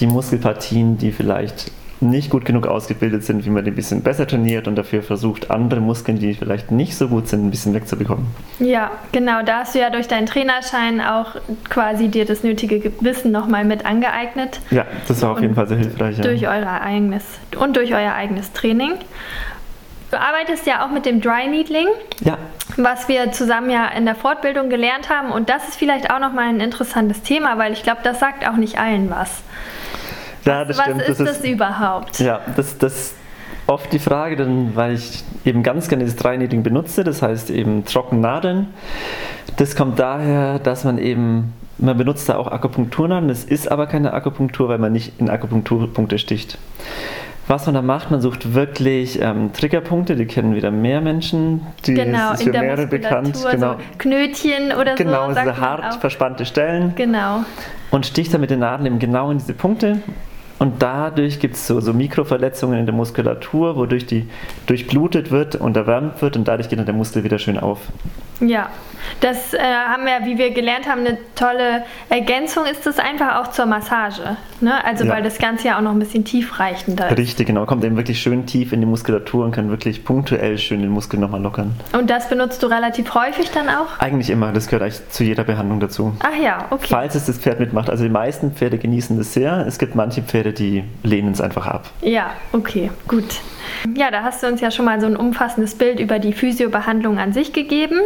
die 0.00 0.08
Muskelpartien, 0.08 0.98
die 0.98 1.12
vielleicht 1.12 1.70
nicht 2.00 2.30
gut 2.30 2.44
genug 2.44 2.66
ausgebildet 2.66 3.24
sind, 3.24 3.44
wie 3.44 3.50
man 3.50 3.64
die 3.64 3.70
ein 3.70 3.74
bisschen 3.74 4.02
besser 4.02 4.26
trainiert 4.26 4.66
und 4.66 4.76
dafür 4.76 5.02
versucht, 5.02 5.50
andere 5.50 5.80
Muskeln, 5.80 6.18
die 6.18 6.34
vielleicht 6.34 6.70
nicht 6.70 6.96
so 6.96 7.08
gut 7.08 7.28
sind, 7.28 7.44
ein 7.44 7.50
bisschen 7.50 7.74
wegzubekommen. 7.74 8.26
Ja, 8.58 8.90
genau. 9.12 9.42
Da 9.44 9.60
hast 9.60 9.74
du 9.74 9.80
ja 9.80 9.90
durch 9.90 10.08
deinen 10.08 10.26
Trainerschein 10.26 11.00
auch 11.00 11.36
quasi 11.68 12.08
dir 12.08 12.24
das 12.24 12.42
nötige 12.42 12.92
Wissen 13.00 13.32
nochmal 13.32 13.64
mit 13.64 13.84
angeeignet. 13.84 14.60
Ja, 14.70 14.86
das 15.06 15.20
war 15.22 15.32
auf 15.32 15.40
jeden 15.40 15.54
Fall 15.54 15.68
sehr 15.68 15.78
hilfreich. 15.78 16.16
Ja. 16.16 16.22
Durch 16.22 16.46
euer 16.48 16.80
eigenes 16.80 17.24
und 17.58 17.76
durch 17.76 17.94
euer 17.94 18.12
eigenes 18.12 18.52
Training. 18.52 18.92
Du 20.10 20.18
arbeitest 20.18 20.66
ja 20.66 20.84
auch 20.84 20.90
mit 20.90 21.06
dem 21.06 21.20
Dry 21.20 21.48
Needling. 21.48 21.86
Ja. 22.20 22.36
Was 22.76 23.08
wir 23.08 23.30
zusammen 23.32 23.70
ja 23.70 23.86
in 23.88 24.06
der 24.06 24.14
Fortbildung 24.14 24.70
gelernt 24.70 25.08
haben. 25.08 25.30
Und 25.30 25.48
das 25.48 25.68
ist 25.68 25.76
vielleicht 25.76 26.10
auch 26.10 26.18
nochmal 26.18 26.48
ein 26.48 26.60
interessantes 26.60 27.22
Thema, 27.22 27.58
weil 27.58 27.72
ich 27.72 27.82
glaube, 27.82 28.00
das 28.02 28.18
sagt 28.18 28.48
auch 28.48 28.56
nicht 28.56 28.78
allen 28.78 29.10
was. 29.10 29.42
Ja, 30.44 30.64
das 30.64 30.78
was 30.78 30.84
stimmt. 30.84 31.02
ist 31.02 31.20
das, 31.20 31.30
ist, 31.38 31.44
überhaupt? 31.44 32.18
Ja, 32.20 32.40
das, 32.56 32.74
ist 32.74 33.14
oft 33.66 33.92
die 33.92 33.98
Frage, 33.98 34.36
denn, 34.36 34.74
weil 34.74 34.94
ich 34.94 35.22
eben 35.44 35.62
ganz 35.62 35.88
gerne 35.88 36.04
das 36.04 36.16
Dreineedling 36.16 36.62
benutze, 36.62 37.04
das 37.04 37.22
heißt 37.22 37.50
eben 37.50 37.84
Trockennadeln. 37.84 38.68
Das 39.56 39.76
kommt 39.76 39.98
daher, 39.98 40.58
dass 40.58 40.84
man 40.84 40.98
eben, 40.98 41.52
man 41.78 41.96
benutzt 41.96 42.28
da 42.28 42.36
auch 42.36 42.50
Akupunkturnadeln, 42.50 43.28
das 43.28 43.44
ist 43.44 43.70
aber 43.70 43.86
keine 43.86 44.12
Akupunktur, 44.12 44.68
weil 44.68 44.78
man 44.78 44.92
nicht 44.92 45.20
in 45.20 45.30
Akupunkturpunkte 45.30 46.18
sticht. 46.18 46.58
Was 47.46 47.66
man 47.66 47.74
da 47.74 47.82
macht, 47.82 48.12
man 48.12 48.20
sucht 48.20 48.54
wirklich 48.54 49.20
ähm, 49.20 49.52
Triggerpunkte, 49.52 50.14
die 50.14 50.26
kennen 50.26 50.54
wieder 50.54 50.70
mehr 50.70 51.00
Menschen, 51.00 51.66
die 51.84 51.94
genau, 51.94 52.32
ist 52.32 52.46
in 52.46 52.52
der 52.52 52.62
mehrere 52.62 52.86
bekannt. 52.86 53.44
Genau. 53.50 53.72
So 53.72 53.78
Knötchen 53.98 54.72
oder 54.72 54.94
genau, 54.94 55.30
so. 55.30 55.34
Genau, 55.34 55.40
diese 55.40 55.60
hart 55.60 55.94
verspannte 55.96 56.44
Stellen. 56.46 56.92
Genau. 56.94 57.44
Und 57.90 58.06
sticht 58.06 58.32
dann 58.32 58.40
mit 58.40 58.50
den 58.50 58.60
Nadeln 58.60 58.86
eben 58.86 58.98
genau 59.00 59.32
in 59.32 59.38
diese 59.38 59.54
Punkte 59.54 60.00
und 60.60 60.82
dadurch 60.82 61.40
gibt 61.40 61.54
es 61.54 61.66
so, 61.66 61.80
so, 61.80 61.94
Mikroverletzungen 61.94 62.78
in 62.78 62.84
der 62.84 62.94
Muskulatur, 62.94 63.76
wodurch 63.76 64.04
die 64.04 64.28
durchblutet 64.66 65.30
wird 65.30 65.56
und 65.56 65.74
erwärmt 65.74 66.20
wird 66.20 66.36
und 66.36 66.46
dadurch 66.46 66.68
geht 66.68 66.78
dann 66.78 66.84
der 66.84 66.94
Muskel 66.94 67.24
wieder 67.24 67.38
schön 67.38 67.58
auf. 67.58 67.80
Ja, 68.40 68.68
das 69.20 69.54
äh, 69.54 69.58
haben 69.58 70.04
wir, 70.04 70.26
wie 70.26 70.38
wir 70.38 70.50
gelernt 70.50 70.88
haben, 70.88 71.00
eine 71.00 71.18
tolle 71.34 71.84
Ergänzung 72.08 72.64
ist 72.66 72.86
es 72.86 72.98
einfach 72.98 73.40
auch 73.40 73.50
zur 73.50 73.66
Massage. 73.66 74.36
Ne? 74.60 74.84
Also 74.84 75.04
ja. 75.04 75.12
weil 75.12 75.22
das 75.22 75.38
Ganze 75.38 75.68
ja 75.68 75.78
auch 75.78 75.82
noch 75.82 75.92
ein 75.92 75.98
bisschen 75.98 76.24
tiefreichender 76.24 77.10
ist. 77.10 77.18
Richtig, 77.18 77.46
genau. 77.46 77.66
Kommt 77.66 77.84
eben 77.84 77.96
wirklich 77.96 78.20
schön 78.20 78.46
tief 78.46 78.72
in 78.72 78.80
die 78.80 78.86
Muskulatur 78.86 79.44
und 79.44 79.52
kann 79.52 79.70
wirklich 79.70 80.04
punktuell 80.04 80.58
schön 80.58 80.80
den 80.80 80.90
Muskel 80.90 81.18
nochmal 81.18 81.42
lockern. 81.42 81.74
Und 81.92 82.10
das 82.10 82.28
benutzt 82.28 82.62
du 82.62 82.66
relativ 82.66 83.14
häufig 83.14 83.50
dann 83.50 83.68
auch? 83.68 83.98
Eigentlich 83.98 84.30
immer. 84.30 84.52
Das 84.52 84.66
gehört 84.66 84.82
eigentlich 84.82 85.08
zu 85.08 85.24
jeder 85.24 85.44
Behandlung 85.44 85.80
dazu. 85.80 86.14
Ach 86.20 86.36
ja, 86.40 86.66
okay. 86.70 86.88
Falls 86.90 87.14
es 87.14 87.26
das 87.26 87.38
Pferd 87.38 87.60
mitmacht. 87.60 87.90
Also 87.90 88.04
die 88.04 88.10
meisten 88.10 88.52
Pferde 88.52 88.78
genießen 88.78 89.16
das 89.16 89.32
sehr. 89.32 89.64
Es 89.66 89.78
gibt 89.78 89.94
manche 89.94 90.22
Pferde, 90.22 90.52
die 90.52 90.84
lehnen 91.02 91.32
es 91.32 91.40
einfach 91.40 91.66
ab. 91.66 91.88
Ja, 92.02 92.30
okay, 92.52 92.90
gut. 93.08 93.40
Ja, 93.96 94.10
da 94.10 94.22
hast 94.22 94.42
du 94.42 94.46
uns 94.46 94.60
ja 94.60 94.70
schon 94.70 94.84
mal 94.84 95.00
so 95.00 95.06
ein 95.06 95.16
umfassendes 95.16 95.74
Bild 95.74 96.00
über 96.00 96.18
die 96.18 96.32
Physiobehandlung 96.32 97.18
an 97.18 97.32
sich 97.32 97.52
gegeben. 97.52 98.00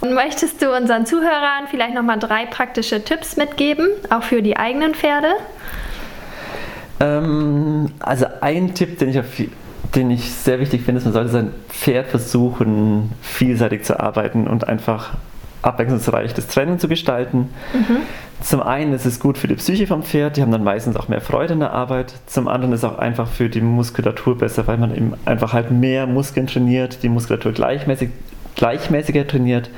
Und 0.00 0.14
möchtest 0.14 0.62
du 0.62 0.74
unseren 0.74 1.06
Zuhörern 1.06 1.66
vielleicht 1.70 1.94
noch 1.94 2.02
mal 2.02 2.18
drei 2.18 2.46
praktische 2.46 3.04
Tipps 3.04 3.36
mitgeben, 3.36 3.88
auch 4.10 4.22
für 4.22 4.42
die 4.42 4.56
eigenen 4.56 4.94
Pferde? 4.94 5.28
Ähm, 7.00 7.92
also 8.00 8.26
ein 8.40 8.74
Tipp, 8.74 8.98
den 8.98 9.10
ich, 9.10 9.18
auf, 9.18 9.26
den 9.94 10.10
ich 10.10 10.32
sehr 10.32 10.60
wichtig 10.60 10.82
finde, 10.82 10.98
ist, 10.98 11.04
man 11.04 11.14
sollte 11.14 11.30
sein 11.30 11.54
Pferd 11.68 12.08
versuchen, 12.08 13.12
vielseitig 13.22 13.84
zu 13.84 14.00
arbeiten 14.00 14.46
und 14.46 14.68
einfach 14.68 15.10
abwechslungsreich 15.62 16.34
das 16.34 16.46
Training 16.46 16.78
zu 16.78 16.88
gestalten. 16.88 17.48
Mhm. 17.72 17.98
Zum 18.40 18.62
einen 18.62 18.92
ist 18.92 19.04
es 19.04 19.18
gut 19.18 19.36
für 19.36 19.48
die 19.48 19.56
Psyche 19.56 19.86
vom 19.86 20.04
Pferd, 20.04 20.36
die 20.36 20.42
haben 20.42 20.52
dann 20.52 20.62
meistens 20.62 20.96
auch 20.96 21.08
mehr 21.08 21.20
Freude 21.20 21.54
in 21.54 21.60
der 21.60 21.72
Arbeit. 21.72 22.14
Zum 22.26 22.46
anderen 22.46 22.72
ist 22.72 22.84
es 22.84 22.84
auch 22.84 22.98
einfach 22.98 23.26
für 23.26 23.48
die 23.48 23.60
Muskulatur 23.60 24.38
besser, 24.38 24.66
weil 24.68 24.78
man 24.78 24.94
eben 24.94 25.14
einfach 25.24 25.52
halt 25.52 25.72
mehr 25.72 26.06
Muskeln 26.06 26.46
trainiert, 26.46 27.02
die 27.02 27.08
Muskulatur 27.08 27.52
gleichmäßig, 27.52 28.10
gleichmäßiger 28.54 29.26
trainiert, 29.26 29.70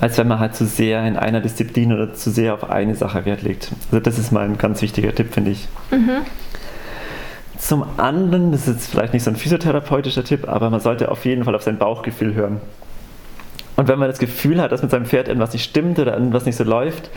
als 0.00 0.16
wenn 0.16 0.28
man 0.28 0.38
halt 0.38 0.54
zu 0.54 0.64
sehr 0.64 1.04
in 1.06 1.16
einer 1.16 1.40
Disziplin 1.40 1.92
oder 1.92 2.14
zu 2.14 2.30
sehr 2.30 2.54
auf 2.54 2.70
eine 2.70 2.94
Sache 2.94 3.24
Wert 3.24 3.42
legt. 3.42 3.72
Also 3.90 3.98
das 3.98 4.18
ist 4.18 4.30
mal 4.30 4.44
ein 4.44 4.58
ganz 4.58 4.80
wichtiger 4.80 5.12
Tipp, 5.12 5.34
finde 5.34 5.50
ich. 5.50 5.66
Mhm. 5.90 6.22
Zum 7.58 7.84
anderen, 7.96 8.52
das 8.52 8.68
ist 8.68 8.74
jetzt 8.74 8.90
vielleicht 8.90 9.12
nicht 9.12 9.24
so 9.24 9.30
ein 9.30 9.36
physiotherapeutischer 9.36 10.22
Tipp, 10.22 10.48
aber 10.48 10.70
man 10.70 10.80
sollte 10.80 11.10
auf 11.10 11.24
jeden 11.24 11.44
Fall 11.44 11.54
auf 11.54 11.62
sein 11.62 11.78
Bauchgefühl 11.78 12.34
hören. 12.34 12.60
Und 13.76 13.88
wenn 13.88 13.98
man 13.98 14.08
das 14.08 14.18
Gefühl 14.18 14.60
hat, 14.60 14.72
dass 14.72 14.82
mit 14.82 14.90
seinem 14.90 15.06
Pferd 15.06 15.28
irgendwas 15.28 15.52
nicht 15.52 15.64
stimmt 15.64 15.98
oder 15.98 16.14
irgendwas 16.14 16.46
nicht 16.46 16.56
so 16.56 16.64
läuft, 16.64 17.10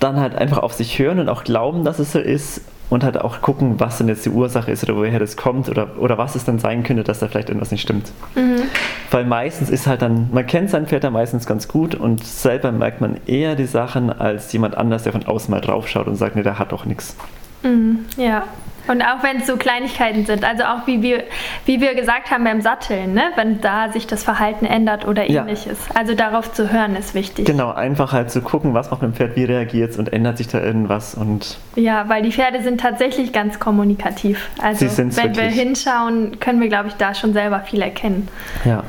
dann 0.00 0.18
halt 0.18 0.34
einfach 0.34 0.58
auf 0.58 0.72
sich 0.72 0.98
hören 0.98 1.18
und 1.18 1.28
auch 1.28 1.44
glauben, 1.44 1.84
dass 1.84 1.98
es 1.98 2.12
so 2.12 2.18
ist 2.18 2.62
und 2.88 3.04
halt 3.04 3.20
auch 3.20 3.40
gucken, 3.40 3.78
was 3.78 3.98
denn 3.98 4.08
jetzt 4.08 4.26
die 4.26 4.30
Ursache 4.30 4.70
ist 4.70 4.82
oder 4.82 4.96
woher 4.96 5.18
das 5.18 5.36
kommt 5.36 5.68
oder, 5.68 5.98
oder 5.98 6.18
was 6.18 6.34
es 6.34 6.44
dann 6.44 6.58
sein 6.58 6.82
könnte, 6.82 7.04
dass 7.04 7.20
da 7.20 7.28
vielleicht 7.28 7.48
irgendwas 7.48 7.70
nicht 7.70 7.82
stimmt. 7.82 8.10
Mhm. 8.34 8.62
Weil 9.10 9.24
meistens 9.24 9.70
ist 9.70 9.86
halt 9.86 10.02
dann, 10.02 10.28
man 10.32 10.46
kennt 10.46 10.70
sein 10.70 10.86
Pferd 10.86 11.04
ja 11.04 11.10
meistens 11.10 11.46
ganz 11.46 11.68
gut 11.68 11.94
und 11.94 12.24
selber 12.24 12.72
merkt 12.72 13.00
man 13.00 13.18
eher 13.26 13.54
die 13.54 13.66
Sachen 13.66 14.10
als 14.10 14.52
jemand 14.52 14.76
anders, 14.76 15.04
der 15.04 15.12
von 15.12 15.24
außen 15.24 15.50
mal 15.50 15.60
draufschaut 15.60 16.08
und 16.08 16.16
sagt, 16.16 16.34
nee, 16.34 16.42
der 16.42 16.58
hat 16.58 16.72
doch 16.72 16.84
nichts. 16.84 17.16
Mhm. 17.62 18.06
Ja, 18.16 18.44
und 18.88 19.02
auch 19.02 19.22
wenn 19.22 19.38
es 19.38 19.46
so 19.46 19.56
Kleinigkeiten 19.56 20.26
sind, 20.26 20.44
also 20.44 20.64
auch 20.64 20.86
wie 20.86 21.02
wir, 21.02 21.24
wie 21.64 21.80
wir 21.80 21.94
gesagt 21.94 22.30
haben 22.30 22.44
beim 22.44 22.60
Satteln, 22.60 23.14
ne? 23.14 23.24
wenn 23.36 23.60
da 23.60 23.92
sich 23.92 24.06
das 24.06 24.24
Verhalten 24.24 24.66
ändert 24.66 25.06
oder 25.06 25.28
ähnliches. 25.28 25.78
Ja. 25.88 25.96
Also 25.96 26.14
darauf 26.14 26.52
zu 26.52 26.72
hören 26.72 26.96
ist 26.96 27.14
wichtig. 27.14 27.46
Genau, 27.46 27.72
einfach 27.72 28.12
halt 28.12 28.30
zu 28.30 28.40
gucken, 28.40 28.74
was 28.74 28.90
macht 28.90 29.02
mit 29.02 29.12
dem 29.12 29.14
Pferd, 29.14 29.36
wie 29.36 29.44
reagiert 29.44 29.90
es 29.92 29.98
und 29.98 30.12
ändert 30.12 30.38
sich 30.38 30.48
da 30.48 30.60
irgendwas. 30.60 31.14
Und 31.14 31.58
ja, 31.76 32.08
weil 32.08 32.22
die 32.22 32.32
Pferde 32.32 32.62
sind 32.62 32.80
tatsächlich 32.80 33.32
ganz 33.32 33.58
kommunikativ. 33.58 34.48
Also 34.60 34.86
wenn 34.98 35.16
wirklich. 35.16 35.36
wir 35.36 35.44
hinschauen, 35.44 36.40
können 36.40 36.60
wir, 36.60 36.68
glaube 36.68 36.88
ich, 36.88 36.94
da 36.94 37.14
schon 37.14 37.32
selber 37.32 37.60
viel 37.60 37.82
erkennen. 37.82 38.28
Ja. 38.64 38.82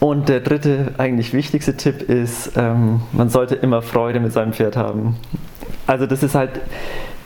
Und 0.00 0.30
der 0.30 0.40
dritte, 0.40 0.94
eigentlich 0.96 1.34
wichtigste 1.34 1.76
Tipp 1.76 2.00
ist, 2.00 2.52
ähm, 2.56 3.02
man 3.12 3.28
sollte 3.28 3.54
immer 3.54 3.82
Freude 3.82 4.18
mit 4.18 4.32
seinem 4.32 4.54
Pferd 4.54 4.76
haben. 4.76 5.16
Also 5.86 6.06
das 6.06 6.22
ist 6.22 6.34
halt, 6.34 6.60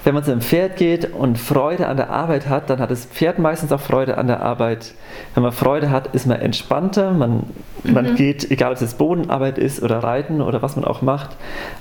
wenn 0.04 0.14
man 0.14 0.22
zu 0.22 0.30
einem 0.30 0.42
Pferd 0.42 0.76
geht 0.76 1.12
und 1.12 1.38
Freude 1.38 1.88
an 1.88 1.96
der 1.96 2.10
Arbeit 2.10 2.48
hat, 2.48 2.68
dann 2.68 2.78
hat 2.78 2.90
das 2.90 3.06
Pferd 3.06 3.38
meistens 3.38 3.72
auch 3.72 3.80
Freude 3.80 4.18
an 4.18 4.26
der 4.26 4.40
Arbeit. 4.40 4.92
Wenn 5.32 5.42
man 5.42 5.52
Freude 5.52 5.90
hat, 5.90 6.14
ist 6.14 6.26
man 6.26 6.40
entspannter, 6.40 7.12
man, 7.12 7.44
mhm. 7.82 7.92
man 7.92 8.14
geht, 8.14 8.50
egal 8.50 8.70
ob 8.70 8.76
es 8.76 8.82
jetzt 8.82 8.98
Bodenarbeit 8.98 9.58
ist 9.58 9.82
oder 9.82 9.98
Reiten 9.98 10.42
oder 10.42 10.62
was 10.62 10.76
man 10.76 10.84
auch 10.84 11.00
macht, 11.00 11.30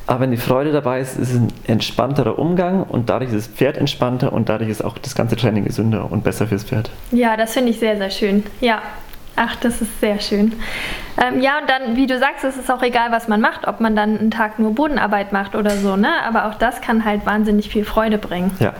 aber 0.07 0.21
wenn 0.21 0.31
die 0.31 0.37
Freude 0.37 0.71
dabei 0.71 1.01
ist, 1.01 1.17
ist 1.17 1.31
es 1.31 1.35
ein 1.35 1.53
entspannterer 1.67 2.39
Umgang 2.39 2.83
und 2.83 3.09
dadurch 3.09 3.33
ist 3.33 3.47
das 3.49 3.55
Pferd 3.55 3.77
entspannter 3.77 4.31
und 4.31 4.47
dadurch 4.47 4.69
ist 4.69 4.83
auch 4.83 4.97
das 4.97 5.15
ganze 5.15 5.35
Training 5.35 5.65
gesünder 5.65 6.09
und 6.11 6.23
besser 6.23 6.47
fürs 6.47 6.63
Pferd. 6.63 6.89
Ja, 7.11 7.35
das 7.35 7.53
finde 7.53 7.71
ich 7.71 7.79
sehr, 7.79 7.97
sehr 7.97 8.09
schön. 8.09 8.43
Ja, 8.61 8.81
Ach, 9.35 9.55
das 9.55 9.81
ist 9.81 9.99
sehr 9.99 10.19
schön. 10.19 10.53
Ähm, 11.17 11.41
ja, 11.41 11.59
und 11.59 11.69
dann, 11.69 11.95
wie 11.95 12.05
du 12.05 12.19
sagst, 12.19 12.43
es 12.43 12.55
ist 12.57 12.71
auch 12.71 12.83
egal, 12.83 13.11
was 13.11 13.27
man 13.27 13.41
macht, 13.41 13.67
ob 13.67 13.79
man 13.79 13.95
dann 13.95 14.19
einen 14.19 14.31
Tag 14.31 14.59
nur 14.59 14.75
Bodenarbeit 14.75 15.31
macht 15.31 15.55
oder 15.55 15.71
so, 15.71 15.95
ne? 15.95 16.09
Aber 16.23 16.47
auch 16.47 16.55
das 16.55 16.81
kann 16.81 17.03
halt 17.03 17.25
wahnsinnig 17.25 17.69
viel 17.69 17.85
Freude 17.85 18.17
bringen. 18.17 18.55
Ja. 18.59 18.73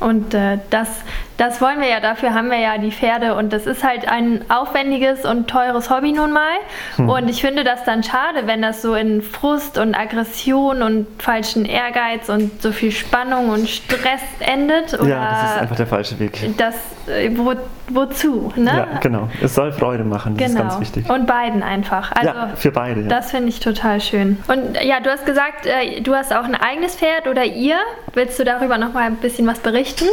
Und 0.00 0.32
äh, 0.32 0.58
das, 0.70 0.88
das 1.36 1.60
wollen 1.60 1.78
wir 1.80 1.88
ja, 1.88 2.00
dafür 2.00 2.32
haben 2.32 2.50
wir 2.50 2.58
ja 2.58 2.78
die 2.78 2.90
Pferde 2.90 3.34
und 3.34 3.52
das 3.52 3.66
ist 3.66 3.84
halt 3.84 4.08
ein 4.08 4.46
aufwendiges 4.50 5.26
und 5.26 5.48
teures 5.48 5.90
Hobby 5.90 6.12
nun 6.12 6.32
mal. 6.32 6.56
Hm. 6.96 7.08
Und 7.10 7.28
ich 7.28 7.42
finde 7.42 7.64
das 7.64 7.84
dann 7.84 8.02
schade, 8.02 8.46
wenn 8.46 8.62
das 8.62 8.80
so 8.80 8.94
in 8.94 9.20
Frust 9.20 9.76
und 9.76 9.94
Aggression 9.94 10.80
und 10.80 11.06
falschen 11.18 11.66
Ehrgeiz 11.66 12.30
und 12.30 12.62
so 12.62 12.72
viel 12.72 12.92
Spannung 12.92 13.50
und 13.50 13.68
Stress 13.68 14.22
endet. 14.40 14.92
Ja, 14.92 15.42
das 15.42 15.52
ist 15.52 15.60
einfach 15.60 15.76
der 15.76 15.86
falsche 15.86 16.18
Weg. 16.18 16.56
Das, 16.56 16.76
äh, 17.06 17.30
wo, 17.34 17.52
wozu? 17.94 18.52
Ne? 18.56 18.86
Ja, 18.92 18.98
genau. 19.00 19.28
Es 19.40 19.54
soll 19.54 19.72
Freude 19.72 20.04
machen, 20.04 20.36
das 20.36 20.48
genau. 20.48 20.60
ist 20.60 20.68
ganz 20.68 20.80
wichtig. 20.80 21.10
Und 21.10 21.26
beiden 21.26 21.62
einfach. 21.62 22.12
Also, 22.12 22.28
ja, 22.28 22.50
für 22.56 22.72
beide. 22.72 23.02
Ja. 23.02 23.08
Das 23.08 23.30
finde 23.30 23.48
ich 23.48 23.60
total 23.60 24.00
schön. 24.00 24.38
Und 24.48 24.76
ja, 24.82 25.00
du 25.00 25.10
hast 25.10 25.26
gesagt, 25.26 25.66
äh, 25.66 26.00
du 26.00 26.14
hast 26.14 26.32
auch 26.34 26.44
ein 26.44 26.54
eigenes 26.54 26.96
Pferd 26.96 27.26
oder 27.28 27.44
ihr. 27.44 27.76
Willst 28.14 28.38
du 28.38 28.44
darüber 28.44 28.78
noch 28.78 28.92
mal 28.92 29.04
ein 29.04 29.16
bisschen 29.16 29.46
was 29.46 29.60
berichten? 29.60 30.06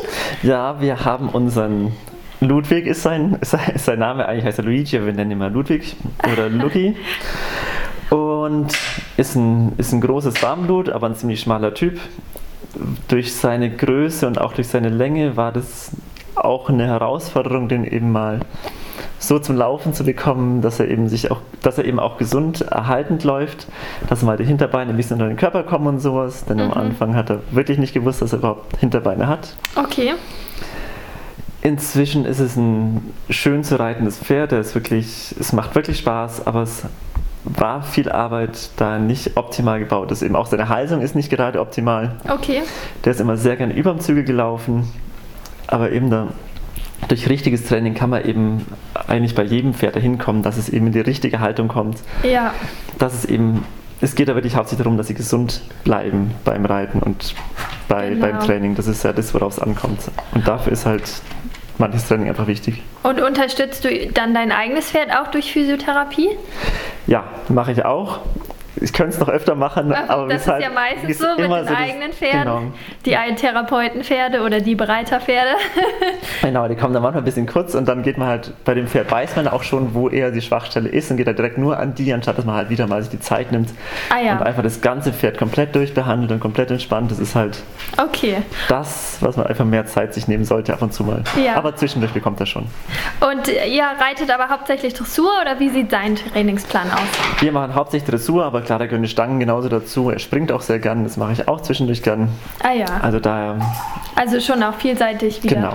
Ja, 0.43 0.79
wir 0.81 1.05
haben 1.05 1.29
unseren 1.29 1.93
Ludwig 2.39 2.85
ist 2.85 3.01
sein, 3.01 3.37
ist 3.41 3.55
sein 3.85 3.99
Name, 3.99 4.27
eigentlich 4.27 4.45
heißt 4.45 4.59
er 4.59 4.65
Luigi, 4.65 4.97
aber 4.97 5.07
wir 5.07 5.13
nennen 5.13 5.31
ihn 5.31 5.37
mal 5.39 5.51
Ludwig 5.51 5.95
oder 6.31 6.49
Lucky. 6.49 6.95
Und 8.09 8.67
ist 9.17 9.35
ein, 9.35 9.73
ist 9.77 9.91
ein 9.91 10.01
großes 10.01 10.41
Warmblut, 10.41 10.89
aber 10.89 11.07
ein 11.07 11.15
ziemlich 11.15 11.41
schmaler 11.41 11.73
Typ. 11.73 11.99
Durch 13.07 13.33
seine 13.33 13.71
Größe 13.71 14.27
und 14.27 14.39
auch 14.39 14.53
durch 14.53 14.67
seine 14.67 14.89
Länge 14.89 15.35
war 15.35 15.51
das 15.51 15.91
auch 16.43 16.69
eine 16.69 16.85
Herausforderung, 16.85 17.67
den 17.67 17.83
eben 17.83 18.11
mal 18.11 18.39
so 19.19 19.39
zum 19.39 19.55
Laufen 19.55 19.93
zu 19.93 20.03
bekommen, 20.03 20.61
dass 20.61 20.79
er 20.79 20.89
eben 20.89 21.09
sich 21.09 21.31
auch, 21.31 21.39
dass 21.61 21.77
er 21.77 21.85
eben 21.85 21.99
auch 21.99 22.17
gesund 22.17 22.61
erhaltend 22.61 23.23
läuft, 23.23 23.67
dass 24.09 24.21
mal 24.21 24.37
die 24.37 24.45
Hinterbeine 24.45 24.91
ein 24.91 24.97
bisschen 24.97 25.15
unter 25.15 25.27
den 25.27 25.37
Körper 25.37 25.63
kommen 25.63 25.87
und 25.87 25.99
sowas. 25.99 26.45
Denn 26.45 26.57
mhm. 26.57 26.63
am 26.63 26.73
Anfang 26.73 27.15
hat 27.15 27.29
er 27.29 27.39
wirklich 27.51 27.77
nicht 27.77 27.93
gewusst, 27.93 28.21
dass 28.21 28.33
er 28.33 28.39
überhaupt 28.39 28.77
Hinterbeine 28.77 29.27
hat. 29.27 29.55
Okay. 29.75 30.13
Inzwischen 31.61 32.25
ist 32.25 32.39
es 32.39 32.55
ein 32.55 33.13
schön 33.29 33.63
zu 33.63 33.79
reitendes 33.79 34.19
Pferd. 34.19 34.51
Er 34.51 34.59
ist 34.59 34.75
wirklich, 34.75 35.35
es 35.39 35.51
macht 35.51 35.75
wirklich 35.75 35.97
Spaß, 35.97 36.45
aber 36.45 36.61
es 36.61 36.83
war 37.43 37.81
viel 37.81 38.09
Arbeit 38.09 38.69
da 38.77 38.99
nicht 38.99 39.35
optimal 39.37 39.79
gebaut 39.79 40.11
ist. 40.11 40.21
Eben 40.21 40.35
auch 40.35 40.45
seine 40.45 40.69
Halsung 40.69 41.01
ist 41.01 41.15
nicht 41.15 41.29
gerade 41.29 41.59
optimal. 41.59 42.15
Okay. 42.29 42.61
Der 43.03 43.11
ist 43.11 43.21
immer 43.21 43.37
sehr 43.37 43.55
gerne 43.55 43.73
über 43.73 43.91
dem 43.91 43.99
Zügel 43.99 44.23
gelaufen, 44.23 44.87
aber 45.67 45.91
eben 45.91 46.09
da 46.09 46.27
durch 47.07 47.29
richtiges 47.29 47.65
Training 47.65 47.93
kann 47.93 48.09
man 48.09 48.25
eben 48.25 48.65
eigentlich 49.07 49.35
bei 49.35 49.43
jedem 49.43 49.73
Pferd 49.73 49.95
dahin 49.95 50.17
kommen, 50.17 50.43
dass 50.43 50.57
es 50.57 50.69
eben 50.69 50.87
in 50.87 50.93
die 50.93 50.99
richtige 50.99 51.39
Haltung 51.39 51.67
kommt. 51.67 51.99
Ja. 52.23 52.53
Dass 52.97 53.13
es 53.13 53.25
eben, 53.25 53.63
es 54.01 54.15
geht 54.15 54.29
aber 54.29 54.37
wirklich 54.37 54.55
hauptsächlich 54.55 54.83
darum, 54.83 54.97
dass 54.97 55.07
sie 55.07 55.13
gesund 55.13 55.61
bleiben 55.83 56.33
beim 56.43 56.65
Reiten 56.65 56.99
und 56.99 57.35
bei, 57.87 58.09
genau. 58.09 58.25
beim 58.25 58.39
Training. 58.39 58.75
Das 58.75 58.87
ist 58.87 59.03
ja 59.03 59.13
das, 59.13 59.33
worauf 59.33 59.53
es 59.53 59.59
ankommt. 59.59 59.99
Und 60.33 60.47
dafür 60.47 60.73
ist 60.73 60.85
halt 60.85 61.03
manches 61.77 62.07
Training 62.07 62.27
einfach 62.27 62.47
wichtig. 62.47 62.81
Und 63.03 63.21
unterstützt 63.21 63.85
du 63.85 64.07
dann 64.13 64.33
dein 64.33 64.51
eigenes 64.51 64.91
Pferd 64.91 65.11
auch 65.11 65.27
durch 65.27 65.51
Physiotherapie? 65.51 66.29
Ja, 67.05 67.25
mache 67.49 67.71
ich 67.71 67.85
auch 67.85 68.19
ich 68.81 68.93
könnte 68.93 69.13
es 69.13 69.19
noch 69.19 69.29
öfter 69.29 69.55
machen, 69.55 69.91
aber, 69.93 70.09
aber 70.09 70.27
das 70.27 70.41
ist 70.41 70.47
halt, 70.47 70.63
ja 70.63 70.69
meistens 70.69 71.17
so 71.17 71.27
mit 71.29 71.39
den 71.39 71.67
so 71.67 71.73
eigenen 71.73 72.13
Pferden, 72.13 72.43
genau. 72.43 72.61
die 73.05 73.35
Therapeutenpferde 73.35 74.41
oder 74.41 74.59
die 74.59 74.75
Bereiterpferde. 74.75 75.51
genau, 76.41 76.67
die 76.67 76.75
kommen 76.75 76.93
dann 76.93 77.03
manchmal 77.03 77.21
ein 77.21 77.25
bisschen 77.25 77.47
kurz 77.47 77.75
und 77.75 77.87
dann 77.87 78.03
geht 78.03 78.17
man 78.17 78.27
halt 78.27 78.53
bei 78.65 78.73
dem 78.73 78.87
Pferd 78.87 79.11
weiß 79.11 79.35
man 79.35 79.47
auch 79.47 79.63
schon, 79.63 79.93
wo 79.93 80.09
eher 80.09 80.31
die 80.31 80.41
Schwachstelle 80.41 80.89
ist 80.89 81.09
und 81.11 81.17
geht 81.17 81.27
halt 81.27 81.37
direkt 81.37 81.57
nur 81.57 81.77
an 81.77 81.95
die, 81.95 82.13
anstatt 82.13 82.37
dass 82.37 82.45
man 82.45 82.55
halt 82.55 82.69
wieder 82.69 82.87
mal 82.87 83.01
sich 83.01 83.11
die 83.11 83.19
Zeit 83.19 83.51
nimmt 83.51 83.69
ah, 84.09 84.19
ja. 84.19 84.33
und 84.33 84.43
einfach 84.43 84.63
das 84.63 84.81
ganze 84.81 85.13
Pferd 85.13 85.37
komplett 85.37 85.75
durchbehandelt 85.75 86.31
und 86.31 86.39
komplett 86.39 86.71
entspannt. 86.71 87.11
Das 87.11 87.19
ist 87.19 87.35
halt 87.35 87.63
okay. 87.97 88.37
das, 88.69 89.17
was 89.21 89.37
man 89.37 89.47
einfach 89.47 89.65
mehr 89.65 89.85
Zeit 89.85 90.13
sich 90.13 90.27
nehmen 90.27 90.45
sollte 90.45 90.73
ab 90.73 90.81
und 90.81 90.93
zu 90.93 91.03
mal. 91.03 91.23
Ja. 91.43 91.55
Aber 91.55 91.75
zwischendurch 91.75 92.13
bekommt 92.13 92.39
er 92.39 92.45
schon. 92.45 92.65
Und 93.19 93.47
ihr 93.47 93.83
reitet 93.83 94.31
aber 94.31 94.49
hauptsächlich 94.49 94.93
Dressur 94.93 95.31
oder 95.41 95.59
wie 95.59 95.69
sieht 95.69 95.91
sein 95.91 96.15
Trainingsplan 96.15 96.91
aus? 96.91 97.41
Wir 97.41 97.51
machen 97.51 97.75
hauptsächlich 97.75 98.09
Dressur, 98.09 98.45
aber 98.45 98.61
klar, 98.67 98.77
da 98.79 98.85
gehören 98.85 99.01
die 99.01 99.09
Stangen 99.09 99.39
genauso 99.39 99.69
dazu. 99.69 100.09
Er 100.11 100.19
springt 100.19 100.51
auch 100.51 100.61
sehr 100.61 100.77
gern, 100.77 101.05
das 101.05 101.17
mache 101.17 101.31
ich 101.31 101.47
auch 101.47 101.61
zwischendurch 101.61 102.03
gern. 102.03 102.29
Ah 102.61 102.73
ja. 102.73 102.85
Also 103.01 103.19
daher. 103.19 103.57
Also 104.15 104.39
schon 104.39 104.61
auch 104.61 104.75
vielseitig 104.75 105.43
wieder. 105.43 105.55
Genau. 105.55 105.73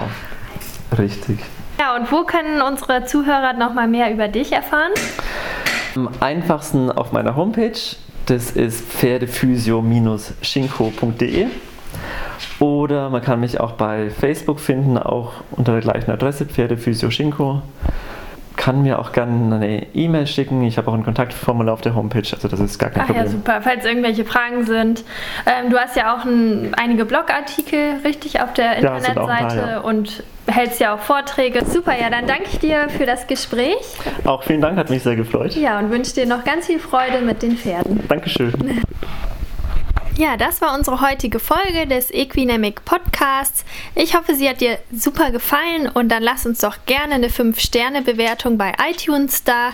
Richtig. 0.97 1.41
Ja, 1.81 1.97
und 1.97 2.13
wo 2.13 2.23
können 2.25 2.63
unsere 2.63 3.05
Zuhörer 3.07 3.55
noch 3.55 3.75
mal 3.75 3.89
mehr 3.89 4.13
über 4.13 4.29
dich 4.29 4.53
erfahren? 4.53 4.93
Am 5.97 6.09
einfachsten 6.21 6.93
auf 6.93 7.11
meiner 7.13 7.35
Homepage. 7.35 7.73
Das 8.27 8.53
ist 8.53 8.85
pferdephysio-schinko.de. 8.93 11.47
Oder 12.61 13.11
man 13.11 13.21
kann 13.23 13.41
mich 13.41 13.59
auch 13.59 13.73
bei 13.73 14.11
Facebook 14.11 14.61
finden, 14.61 14.97
auch 14.99 15.33
unter 15.51 15.73
der 15.73 15.81
gleichen 15.81 16.11
Adresse, 16.11 16.45
Pferdephysio 16.45 17.11
Schinko 17.11 17.63
kann 18.63 18.83
mir 18.83 19.01
auch 19.01 19.11
gerne 19.11 19.57
eine 19.57 19.87
E-Mail 19.93 20.29
schicken. 20.29 20.63
Ich 20.63 20.79
habe 20.79 20.89
auch 20.89 20.95
ein 20.95 21.03
Kontaktformular 21.03 21.75
auf 21.75 21.81
der 21.81 21.97
Homepage, 21.97 22.23
also 22.33 22.47
das 22.47 22.61
ist 22.61 22.79
gar 22.79 22.91
kein 22.91 23.03
Ach 23.03 23.07
Problem. 23.07 23.25
ja, 23.25 23.31
super. 23.31 23.61
Falls 23.61 23.85
irgendwelche 23.85 24.25
Fragen 24.25 24.65
sind. 24.67 25.03
Ähm, 25.47 25.71
du 25.71 25.77
hast 25.77 25.97
ja 25.97 26.15
auch 26.15 26.25
ein, 26.25 26.73
einige 26.75 27.05
Blogartikel, 27.05 27.97
richtig, 28.05 28.41
auf 28.41 28.53
der 28.53 28.81
Ja, 28.81 28.97
Internetseite 28.97 29.21
ein 29.21 29.49
paar, 29.49 29.57
ja. 29.57 29.79
und 29.81 30.23
hältst 30.47 30.79
ja 30.79 30.95
auch 30.95 31.01
Vorträge. 31.01 31.65
Super, 31.65 32.01
ja, 32.01 32.09
dann 32.09 32.29
danke 32.29 32.45
ich 32.53 32.61
dir 32.61 32.89
für 32.89 33.05
das 33.05 33.27
Gespräch. 33.27 33.75
Auch 34.25 34.45
vielen 34.45 34.61
Dank, 34.61 34.79
hat 34.79 34.91
mich 34.91 35.03
sehr 35.03 35.17
gefreut. 35.17 35.57
Ja, 35.57 35.81
und 35.81 35.91
wünsche 35.91 36.15
dir 36.15 36.27
noch 36.27 36.45
ganz 36.45 36.67
viel 36.67 36.79
Freude 36.79 37.21
mit 37.21 37.43
den 37.43 37.57
Pferden. 37.57 38.01
Dankeschön. 38.07 38.53
Ja, 40.23 40.37
das 40.37 40.61
war 40.61 40.79
unsere 40.79 41.01
heutige 41.01 41.41
Folge 41.41 41.85
des 41.89 42.13
Equinemic 42.13 42.85
Podcasts. 42.85 43.65
Ich 43.97 44.15
hoffe, 44.15 44.37
sie 44.37 44.49
hat 44.49 44.61
dir 44.61 44.79
super 44.93 45.33
gefallen 45.33 45.89
und 45.89 46.11
dann 46.11 46.23
lass 46.23 46.47
uns 46.47 46.61
doch 46.61 46.77
gerne 46.87 47.15
eine 47.15 47.27
5-Sterne-Bewertung 47.27 48.57
bei 48.57 48.73
iTunes 48.89 49.43
da. 49.43 49.71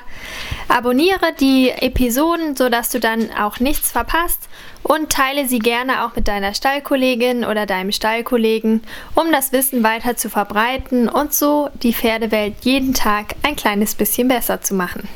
Abonniere 0.68 1.34
die 1.38 1.68
Episoden, 1.68 2.56
sodass 2.56 2.88
du 2.88 2.98
dann 2.98 3.30
auch 3.38 3.60
nichts 3.60 3.92
verpasst 3.92 4.48
und 4.82 5.12
teile 5.12 5.46
sie 5.46 5.58
gerne 5.58 6.06
auch 6.06 6.16
mit 6.16 6.28
deiner 6.28 6.54
Stallkollegin 6.54 7.44
oder 7.44 7.66
deinem 7.66 7.92
Stallkollegen, 7.92 8.82
um 9.14 9.30
das 9.30 9.52
Wissen 9.52 9.82
weiter 9.82 10.16
zu 10.16 10.30
verbreiten 10.30 11.10
und 11.10 11.34
so 11.34 11.68
die 11.82 11.92
Pferdewelt 11.92 12.54
jeden 12.62 12.94
Tag 12.94 13.34
ein 13.42 13.54
kleines 13.54 13.94
bisschen 13.94 14.28
besser 14.28 14.62
zu 14.62 14.72
machen. 14.72 15.06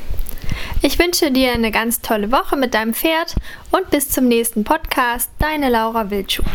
Ich 0.81 0.99
wünsche 0.99 1.31
dir 1.31 1.53
eine 1.53 1.71
ganz 1.71 2.01
tolle 2.01 2.31
Woche 2.31 2.55
mit 2.55 2.73
deinem 2.73 2.93
Pferd 2.93 3.35
und 3.71 3.89
bis 3.89 4.09
zum 4.09 4.27
nächsten 4.27 4.63
Podcast. 4.63 5.29
Deine 5.39 5.69
Laura 5.69 6.09
Wildschut. 6.09 6.45